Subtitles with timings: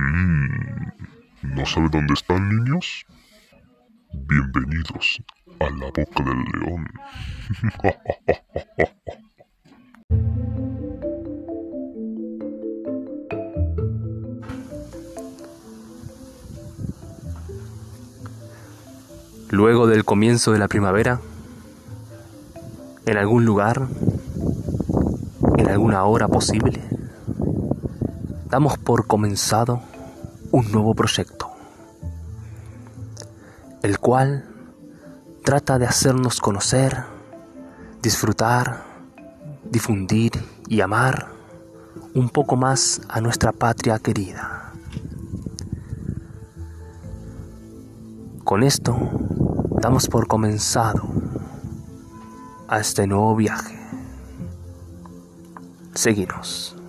[0.00, 0.88] Mm,
[1.42, 3.04] ¿No sabe dónde están, niños?
[4.14, 5.22] Bienvenidos
[5.60, 6.88] a la boca del león.
[19.50, 21.20] Luego del comienzo de la primavera,
[23.04, 23.86] en algún lugar,
[25.58, 26.80] en alguna hora posible,
[28.48, 29.89] damos por comenzado
[30.52, 31.50] un nuevo proyecto,
[33.82, 34.44] el cual
[35.44, 37.04] trata de hacernos conocer,
[38.02, 38.84] disfrutar,
[39.70, 40.32] difundir
[40.68, 41.28] y amar
[42.14, 44.72] un poco más a nuestra patria querida.
[48.44, 48.96] Con esto
[49.80, 51.02] damos por comenzado
[52.66, 53.78] a este nuevo viaje.
[55.94, 56.79] Seguimos.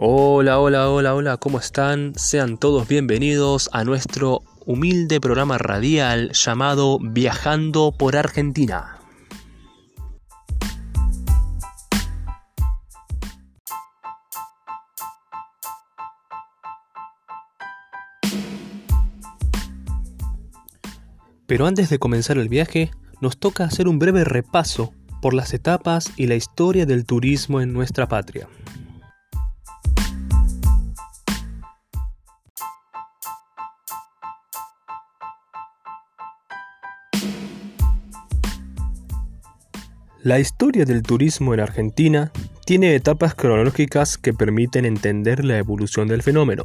[0.00, 2.12] Hola, hola, hola, hola, ¿cómo están?
[2.14, 9.00] Sean todos bienvenidos a nuestro humilde programa radial llamado Viajando por Argentina.
[21.48, 26.12] Pero antes de comenzar el viaje, nos toca hacer un breve repaso por las etapas
[26.16, 28.46] y la historia del turismo en nuestra patria.
[40.28, 42.32] La historia del turismo en Argentina
[42.66, 46.64] tiene etapas cronológicas que permiten entender la evolución del fenómeno.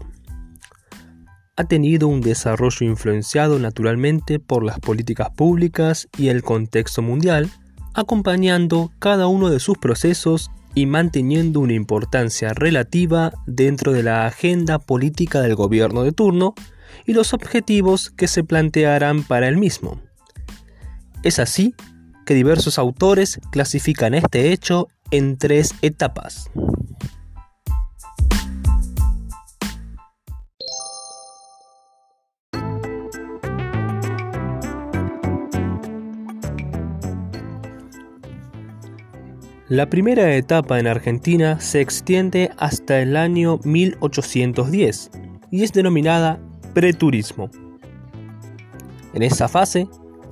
[1.56, 7.50] Ha tenido un desarrollo influenciado naturalmente por las políticas públicas y el contexto mundial,
[7.94, 14.78] acompañando cada uno de sus procesos y manteniendo una importancia relativa dentro de la agenda
[14.78, 16.54] política del gobierno de turno
[17.06, 20.02] y los objetivos que se plantearán para el mismo.
[21.24, 21.74] Es así
[22.26, 26.50] que diversos autores clasifican este hecho en tres etapas.
[39.70, 45.10] La primera etapa en Argentina se extiende hasta el año 1810
[45.50, 46.40] y es denominada
[46.74, 47.50] preturismo.
[49.16, 49.88] En esa fase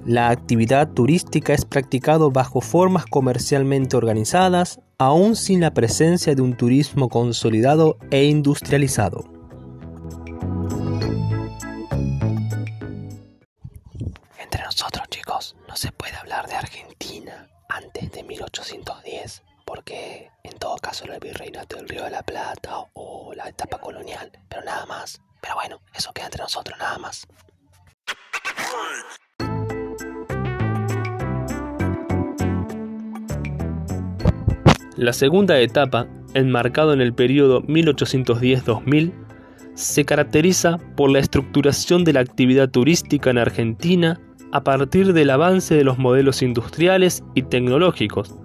[0.06, 6.58] la actividad turística es practicado bajo formas comercialmente organizadas, aún sin la presencia de un
[6.58, 9.26] turismo consolidado e industrializado.
[14.40, 20.78] Entre nosotros chicos, no se puede hablar de Argentina antes de 1810, porque en todo
[20.78, 25.22] caso el virreinato del Río de la Plata o la etapa colonial, pero nada más.
[25.42, 27.28] Pero bueno, eso queda entre nosotros nada más.
[34.98, 39.14] La segunda etapa, enmarcado en el periodo 1810-2000,
[39.74, 44.20] se caracteriza por la estructuración de la actividad turística en Argentina
[44.52, 48.36] a partir del avance de los modelos industriales y tecnológicos,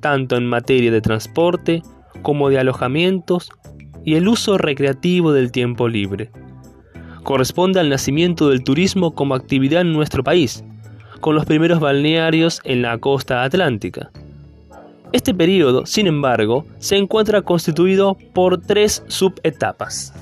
[0.00, 1.82] tanto en materia de transporte
[2.22, 3.50] como de alojamientos
[4.04, 6.30] y el uso recreativo del tiempo libre.
[7.24, 10.64] Corresponde al nacimiento del turismo como actividad en nuestro país,
[11.20, 14.12] con los primeros balnearios en la costa atlántica.
[15.12, 20.12] Este periodo, sin embargo, se encuentra constituido por tres subetapas.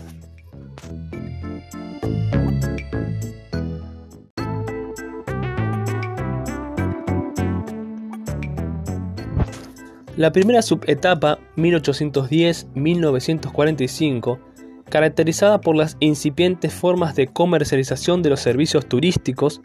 [10.16, 14.38] La primera subetapa, 1810-1945,
[14.88, 19.60] caracterizada por las incipientes formas de comercialización de los servicios turísticos,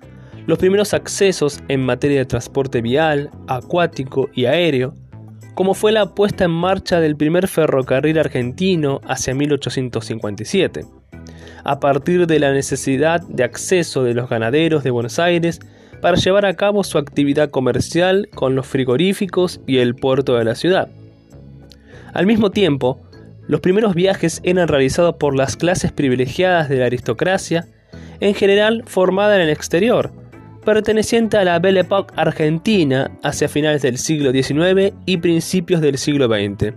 [0.47, 4.95] los primeros accesos en materia de transporte vial, acuático y aéreo,
[5.53, 10.85] como fue la puesta en marcha del primer ferrocarril argentino hacia 1857,
[11.63, 15.59] a partir de la necesidad de acceso de los ganaderos de Buenos Aires
[16.01, 20.55] para llevar a cabo su actividad comercial con los frigoríficos y el puerto de la
[20.55, 20.89] ciudad.
[22.13, 22.99] Al mismo tiempo,
[23.47, 27.67] los primeros viajes eran realizados por las clases privilegiadas de la aristocracia,
[28.19, 30.11] en general formada en el exterior,
[30.65, 36.27] perteneciente a la Belle Époque argentina hacia finales del siglo XIX y principios del siglo
[36.27, 36.73] XX,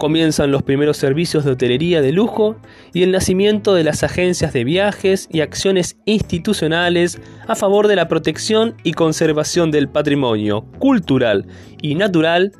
[0.00, 2.56] Comienzan los primeros servicios de hotelería de lujo
[2.94, 8.08] y el nacimiento de las agencias de viajes y acciones institucionales a favor de la
[8.08, 11.46] protección y conservación del patrimonio cultural
[11.82, 12.52] y natural,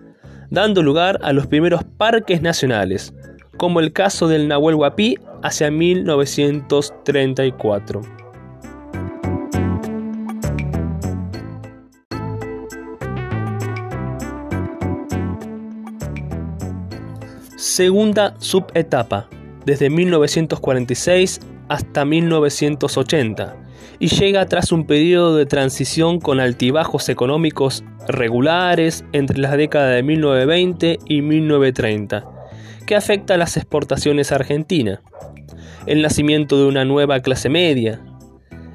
[0.50, 3.14] dando lugar a los primeros parques nacionales,
[3.56, 8.19] como el caso del Nahuel Huapi hacia 1934.
[17.70, 19.28] Segunda subetapa,
[19.64, 23.56] desde 1946 hasta 1980,
[24.00, 30.02] y llega tras un periodo de transición con altibajos económicos regulares entre las décadas de
[30.02, 32.28] 1920 y 1930,
[32.86, 34.98] que afecta a las exportaciones argentinas,
[35.86, 38.00] el nacimiento de una nueva clase media,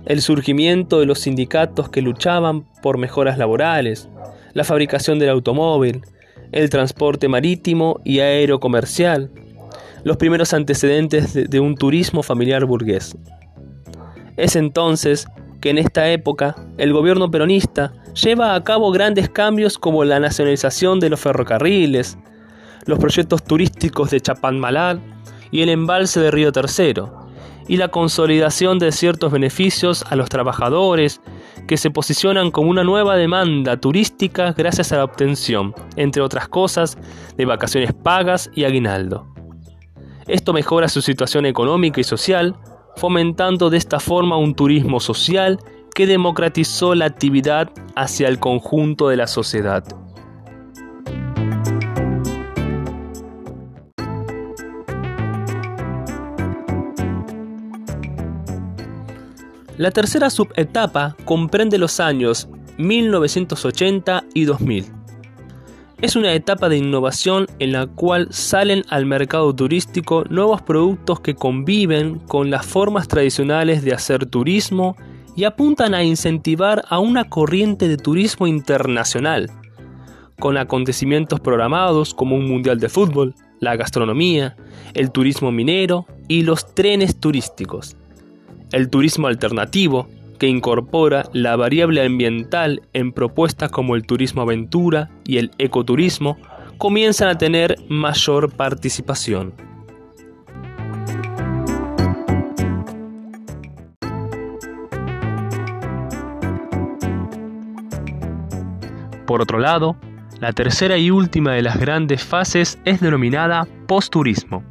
[0.06, 4.08] el surgimiento de los sindicatos que luchaban por mejoras laborales,
[4.54, 6.02] la fabricación del automóvil,
[6.56, 9.30] el transporte marítimo y aéreo comercial,
[10.06, 13.16] los primeros antecedentes de, un turismo familiar burgués.
[14.38, 15.28] Es entonces
[15.60, 21.02] que en esta época el gobierno peronista lleva a cabo grandes cambios como la nacionalización
[21.02, 22.18] de los ferrocarriles,
[22.86, 25.02] los proyectos turísticos de Chapadmalal
[25.52, 27.28] y el embalse de Río Tercero,
[27.68, 31.20] y la consolidación de ciertos beneficios a los trabajadores
[31.68, 36.98] que se posicionan como una nueva demanda turística gracias a la obtención, entre otras cosas,
[37.38, 39.28] de vacaciones pagas y aguinaldo.
[40.28, 42.56] Esto mejora su situación económica y social,
[42.96, 45.60] fomentando de esta forma un turismo social
[45.94, 49.84] que democratizó la actividad hacia el conjunto de la sociedad.
[59.78, 64.86] La tercera subetapa comprende los años 1980 y 2000.
[66.02, 71.36] Es una etapa de innovación en la cual salen al mercado turístico nuevos productos que
[71.36, 74.96] conviven con las formas tradicionales de hacer turismo
[75.36, 79.52] y apuntan a incentivar a una corriente de turismo internacional,
[80.40, 84.56] con acontecimientos programados como un mundial de fútbol, la gastronomía,
[84.94, 87.98] el turismo minero y los trenes turísticos.
[88.72, 90.08] El turismo alternativo,
[90.40, 96.38] que incorpora la variable ambiental en propuestas como el turismo aventura y el ecoturismo,
[96.78, 99.54] comienzan a tener mayor participación.
[109.26, 109.96] Por otro lado,
[110.40, 114.64] la tercera y última de las grandes fases es denominada postturismo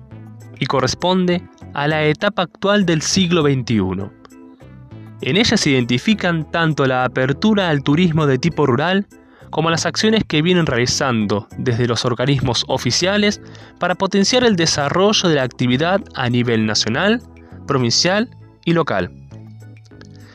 [0.61, 1.43] y corresponde
[1.75, 4.11] a la etapa actual del siglo XXI.
[5.21, 9.06] En ella se identifican tanto la apertura al turismo de tipo rural
[9.50, 13.41] como las acciones que vienen realizando desde los organismos oficiales
[13.79, 17.23] para potenciar el desarrollo de la actividad a nivel nacional,
[17.67, 18.29] provincial
[18.65, 19.12] y local.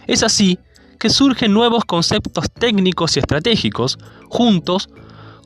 [0.08, 0.58] Es así
[1.00, 4.00] que surgen nuevos conceptos técnicos y estratégicos
[4.30, 4.90] juntos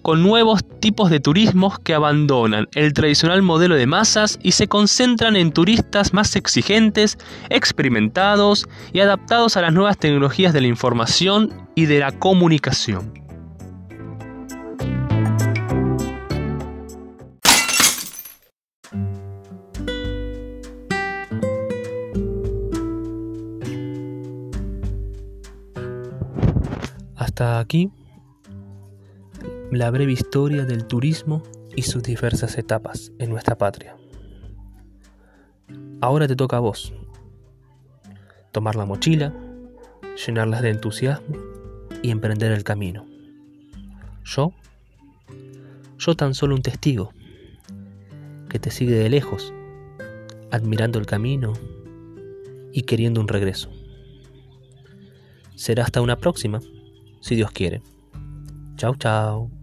[0.04, 5.38] con nuevos tipos de turismos que abandonan el tradicional modelo de masas y se concentran
[5.38, 7.18] en turistas más exigentes,
[7.50, 13.14] experimentados y adaptados a las nuevas tecnologías de la información y de la comunicación.
[27.16, 27.90] Hasta aquí
[29.78, 31.44] la breve historia del turismo
[31.76, 33.96] y sus diversas etapas en nuestra patria.
[36.02, 36.94] Ahora te toca a vos
[38.52, 39.34] tomar la mochila,
[40.26, 41.36] llenarlas de entusiasmo
[42.02, 43.06] y emprender el camino.
[44.24, 44.54] Yo,
[45.98, 47.12] yo tan solo un testigo
[48.50, 49.54] que te sigue de lejos,
[50.52, 51.54] admirando el camino
[52.72, 53.72] y queriendo un regreso.
[55.56, 56.60] Será hasta una próxima,
[57.22, 57.82] si Dios quiere.
[58.76, 59.63] Chao, chao.